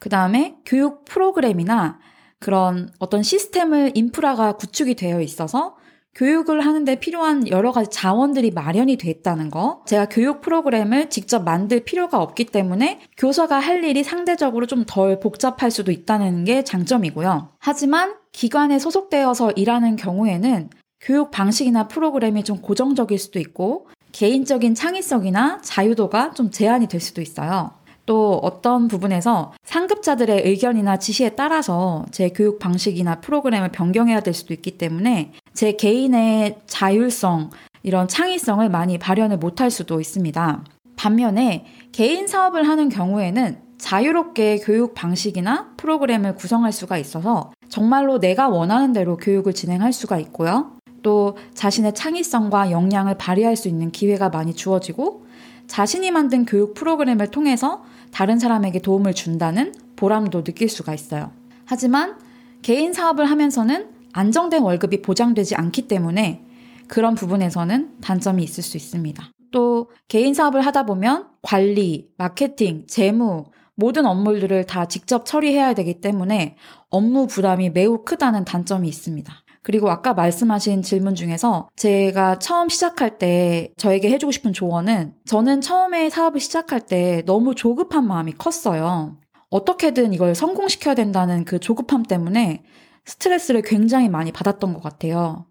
[0.00, 2.00] 그 다음에 교육 프로그램이나
[2.40, 5.76] 그런 어떤 시스템을 인프라가 구축이 되어 있어서
[6.14, 9.82] 교육을 하는데 필요한 여러 가지 자원들이 마련이 돼 있다는 거.
[9.86, 15.70] 제가 교육 프로그램을 직접 만들 필요가 없기 때문에 교사가 할 일이 상대적으로 좀 덜 복잡할
[15.70, 17.50] 수도 있다는 게 장점이고요.
[17.58, 20.70] 하지만 기관에 소속되어서 일하는 경우에는
[21.00, 27.70] 교육 방식이나 프로그램이 좀 고정적일 수도 있고 개인적인 창의성이나 자유도가 좀 제한이 될 수도 있어요.
[28.04, 34.76] 또 어떤 부분에서 상급자들의 의견이나 지시에 따라서 제 교육 방식이나 프로그램을 변경해야 될 수도 있기
[34.76, 37.50] 때문에 제 개인의 자율성,
[37.82, 40.64] 이런 창의성을 많이 발현을 못할 수도 있습니다.
[40.96, 48.92] 반면에 개인 사업을 하는 경우에는 자유롭게 교육 방식이나 프로그램을 구성할 수가 있어서 정말로 내가 원하는
[48.92, 50.76] 대로 교육을 진행할 수가 있고요.
[51.02, 55.26] 또 자신의 창의성과 역량을 발휘할 수 있는 기회가 많이 주어지고
[55.66, 61.32] 자신이 만든 교육 프로그램을 통해서 다른 사람에게 도움을 준다는 보람도 느낄 수가 있어요.
[61.64, 62.16] 하지만
[62.62, 66.44] 개인 사업을 하면서는 안정된 월급이 보장되지 않기 때문에
[66.88, 69.30] 그런 부분에서는 단점이 있을 수 있습니다.
[69.50, 73.44] 또 개인 사업을 하다 보면 관리, 마케팅, 재무,
[73.74, 76.56] 모든 업무들을 다 직접 처리해야 되기 때문에
[76.90, 79.32] 업무 부담이 매우 크다는 단점이 있습니다.
[79.62, 86.10] 그리고 아까 말씀하신 질문 중에서 제가 처음 시작할 때 저에게 해주고 싶은 조언은 저는 처음에
[86.10, 89.16] 사업을 시작할 때 너무 조급한 마음이 컸어요.
[89.50, 92.62] 어떻게든 이걸 성공시켜야 된다는 그 조급함 때문에
[93.04, 95.46] 스트레스를 굉장히 많이 받았던 것 같아요.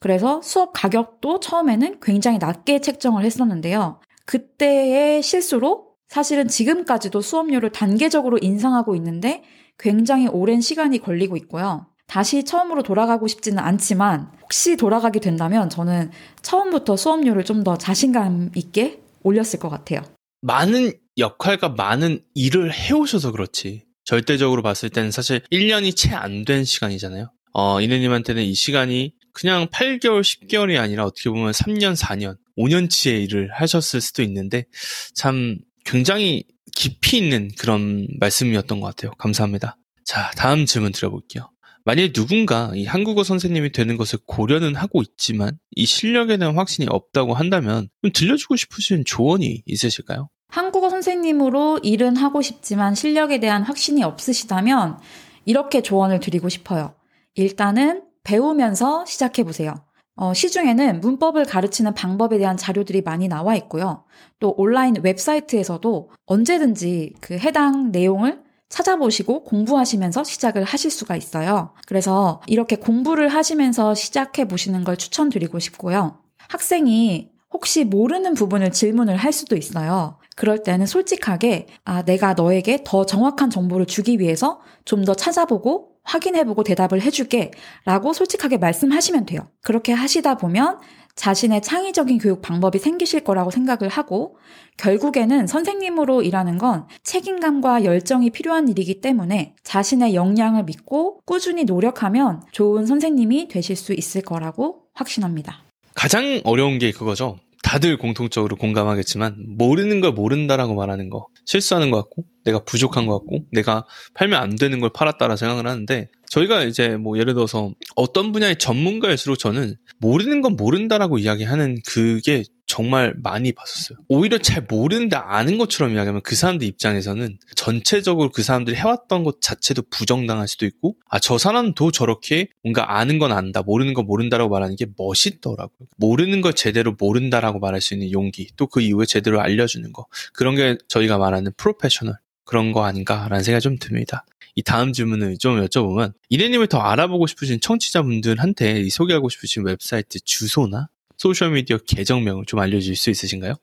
[0.00, 4.00] 그래서 수업 가격도 처음에는 굉장히 낮게 책정을 했었는데요.
[4.26, 9.42] 그때의 실수로 사실은 지금까지도 수업료를 단계적으로 인상하고 있는데
[9.78, 11.86] 굉장히 오랜 시간이 걸리고 있고요.
[12.06, 16.10] 다시 처음으로 돌아가고 싶지는 않지만 혹시 돌아가게 된다면 저는
[16.42, 20.02] 처음부터 수업료를 좀 더 자신감 있게 올렸을 것 같아요.
[20.42, 23.86] 많은 역할과 많은 일을 해오셔서 그렇지.
[24.12, 27.32] 절대적으로 봤을 때는 사실 1년이 채 안 된 시간이잖아요.
[27.54, 34.02] 어, 이네님한테는 이 시간이 그냥 8개월, 10개월이 아니라 어떻게 보면 3년, 4년, 5년치의 일을 하셨을
[34.02, 34.66] 수도 있는데
[35.14, 36.44] 참 굉장히
[36.76, 39.12] 깊이 있는 그런 말씀이었던 것 같아요.
[39.12, 39.78] 감사합니다.
[40.04, 41.50] 자, 다음 질문 드려볼게요.
[41.86, 47.32] 만일 누군가 이 한국어 선생님이 되는 것을 고려는 하고 있지만 이 실력에 대한 확신이 없다고
[47.32, 50.28] 한다면 좀 들려주고 싶으신 조언이 있으실까요?
[50.52, 54.98] 한국어 선생님으로 일은 하고 싶지만 실력에 대한 확신이 없으시다면
[55.46, 56.94] 이렇게 조언을 드리고 싶어요.
[57.34, 59.74] 일단은 배우면서 시작해 보세요.
[60.14, 64.04] 어, 시중에는 문법을 가르치는 방법에 대한 자료들이 많이 나와 있고요.
[64.40, 71.72] 또 온라인 웹사이트에서도 언제든지 그 해당 내용을 찾아보시고 공부하시면서 시작을 하실 수가 있어요.
[71.86, 76.18] 그래서 이렇게 공부를 하시면서 시작해 보시는 걸 추천드리고 싶고요.
[76.48, 80.18] 학생이 혹시 모르는 부분을 질문을 할 수도 있어요.
[80.36, 86.64] 그럴 때는 솔직하게, 아, 내가 너에게 더 정확한 정보를 주기 위해서 좀 더 찾아보고 확인해보고
[86.64, 87.50] 대답을 해줄게.
[87.84, 89.48] 라고 솔직하게 말씀하시면 돼요.
[89.62, 90.78] 그렇게 하시다 보면
[91.14, 94.36] 자신의 창의적인 교육 방법이 생기실 거라고 생각을 하고
[94.78, 102.86] 결국에는 선생님으로 일하는 건 책임감과 열정이 필요한 일이기 때문에 자신의 역량을 믿고 꾸준히 노력하면 좋은
[102.86, 105.62] 선생님이 되실 수 있을 거라고 확신합니다.
[105.94, 107.38] 가장 어려운 게 그거죠.
[107.62, 113.44] 다들 공통적으로 공감하겠지만 모르는 걸 모른다라고 말하는 거 실수하는 것 같고 내가 부족한 것 같고
[113.52, 118.58] 내가 팔면 안 되는 걸 팔았다라 생각을 하는데 저희가 이제 뭐 예를 들어서 어떤 분야의
[118.58, 122.42] 전문가일수록 저는 모르는 건 모른다라고 이야기하는 그게
[122.72, 123.98] 정말 많이 봤었어요.
[124.08, 129.82] 오히려 잘 모르는데 아는 것처럼 이야기하면 그 사람들 입장에서는 전체적으로 그 사람들이 해왔던 것 자체도
[129.90, 134.76] 부정당할 수도 있고 아 저 사람도 저렇게 뭔가 아는 건 안다 모르는 건 모른다라고 말하는
[134.76, 135.86] 게 멋있더라고요.
[135.98, 140.54] 모르는 걸 제대로 모른다라고 말할 수 있는 용기 또 그 이후에 제대로 알려주는 거 그런
[140.54, 142.14] 게 저희가 말하는 프로페셔널
[142.44, 144.24] 그런 거 아닌가라는 생각이 좀 듭니다.
[144.54, 150.88] 이 다음 질문을 좀 여쭤보면 인애님을 더 알아보고 싶으신 청취자분들한테 소개하고 싶으신 웹사이트 주소나
[151.22, 153.54] 소셜미디어 계정명을 좀 알려주실 수 있으신가요?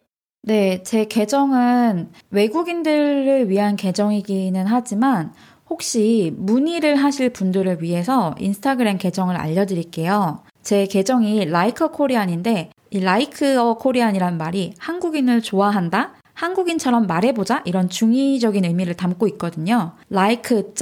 [0.43, 5.33] 네, 제 계정은 외국인들을 위한 계정이기는 하지만
[5.69, 10.41] 혹시 문의를 하실 분들을 위해서 인스타그램 계정을 알려드릴게요.
[10.63, 16.13] 제 계정이 Like a Korean인데 이 Like a Korean이란 말이 한국인을 좋아한다?
[16.35, 17.63] 한국인처럼 말해보자?
[17.65, 19.97] 이런 중의적인 의미를 담고 있거든요.
[20.09, 20.77] like.a.korean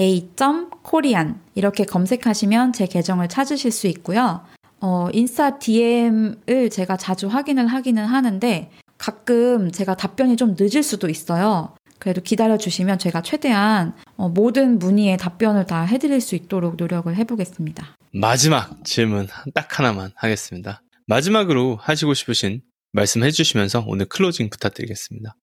[0.00, 4.40] like.a.korean 이렇게 검색하시면 제 계정을 찾으실 수 있고요.
[4.80, 11.74] 어, 인스타 DM을 제가 자주 확인을 하기는 하는데 가끔 제가 답변이 좀 늦을 수도 있어요.
[11.98, 17.96] 그래도 기다려 주시면 제가 최대한 어, 모든 문의에 답변을 다 해드릴 수 있도록 노력을 해보겠습니다.
[18.14, 20.82] 마지막 질문 딱 하나만 하겠습니다.
[21.06, 25.36] 마지막으로 하시고 싶으신 말씀 해 주시면서 오늘 클로징 부탁드리겠습니다.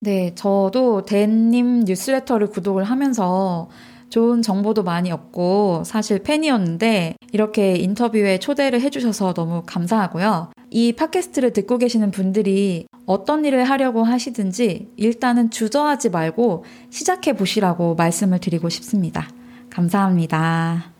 [0.00, 3.68] 네, 저도 댄님 뉴스레터를 구독을 하면서
[4.10, 10.50] 좋은 정보도 많이 얻고 사실 팬이었는데 이렇게 인터뷰에 초대를 해주셔서 너무 감사하고요.
[10.70, 18.40] 이 팟캐스트를 듣고 계시는 분들이 어떤 일을 하려고 하시든지 일단은 주저하지 말고 시작해 보시라고 말씀을
[18.40, 19.28] 드리고 싶습니다.
[19.70, 20.92] 감사합니다.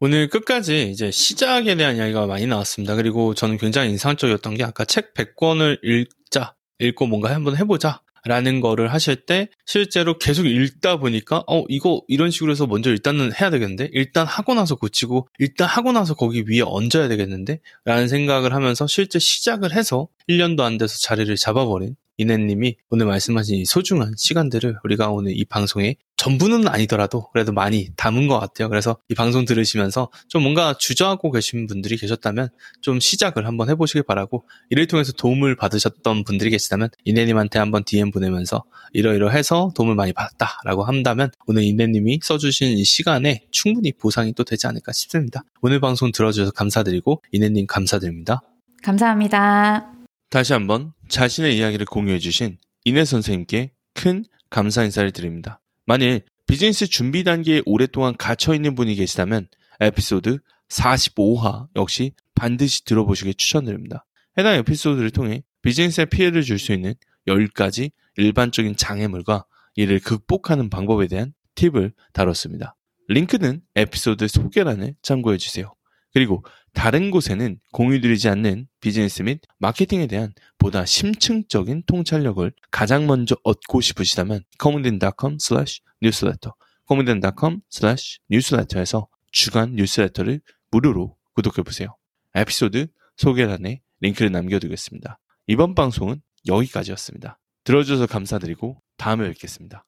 [0.00, 2.94] 오늘 끝까지 이제 시작에 대한 이야기가 많이 나왔습니다.
[2.94, 8.00] 그리고 저는 굉장히 인상적이었던 게 아까 책 100권을 읽자, 읽고 뭔가 한번 해보자.
[8.26, 13.32] 라는 거를 하실 때 실제로 계속 읽다 보니까 어 이거 이런 식으로 해서 먼저 일단은
[13.38, 13.90] 해야 되겠는데?
[13.92, 17.60] 일단 하고 나서 고치고 일단 하고 나서 거기 위에 얹어야 되겠는데?
[17.84, 23.64] 라는 생각을 하면서 실제 시작을 해서 1년도 안 돼서 자리를 잡아버린 이내님이 오늘 말씀하신 이
[23.64, 28.68] 소중한 시간들을 우리가 오늘 이 방송에 전부는 아니더라도 그래도 많이 담은 것 같아요.
[28.68, 32.48] 그래서 이 방송 들으시면서 좀 뭔가 주저하고 계신 분들이 계셨다면
[32.80, 38.64] 좀 시작을 한번 해보시길 바라고 이를 통해서 도움을 받으셨던 분들이 계시다면 이내님한테 한번 DM 보내면서
[38.92, 44.92] 이러이러해서 도움을 많이 받았다라고 한다면 오늘 이내님이 써주신 이 시간에 충분히 보상이 또 되지 않을까
[44.92, 45.44] 싶습니다.
[45.60, 48.40] 오늘 방송 들어주셔서 감사드리고 이내님 감사드립니다.
[48.82, 49.93] 감사합니다.
[50.34, 55.60] 다시 한번 자신의 이야기를 공유해 주신 이내 선생님께 큰 감사 인사를 드립니다.
[55.86, 59.46] 만일 비즈니스 준비 단계에 오랫동안 갇혀 있는 분이 계시다면
[59.78, 64.06] 에피소드 45화 역시 반드시 들어보시길 추천드립니다.
[64.36, 66.94] 해당 에피소드를 통해 비즈니스에 피해를 줄 수 있는
[67.28, 69.44] 10가지 일반적인 장애물과
[69.76, 72.74] 이를 극복하는 방법에 대한 팁을 다뤘습니다.
[73.06, 75.76] 링크는 에피소드 소개란을 참고해 주세요.
[76.12, 76.44] 그리고
[76.74, 84.42] 다른 곳에는 공유드리지 않는 비즈니스 및 마케팅에 대한 보다 심층적인 통찰력을 가장 먼저 얻고 싶으시다면
[84.60, 86.52] commodin.com slash newsletter
[86.86, 91.96] commodin.com slash newsletter에서 주간 뉴스레터를 무료로 구독해 보세요.
[92.34, 95.18] 에피소드 소개란에 링크를 남겨두겠습니다.
[95.46, 97.38] 이번 방송은 여기까지였습니다.
[97.64, 99.84] 들어주셔서 감사드리고 다음에 뵙겠습니다.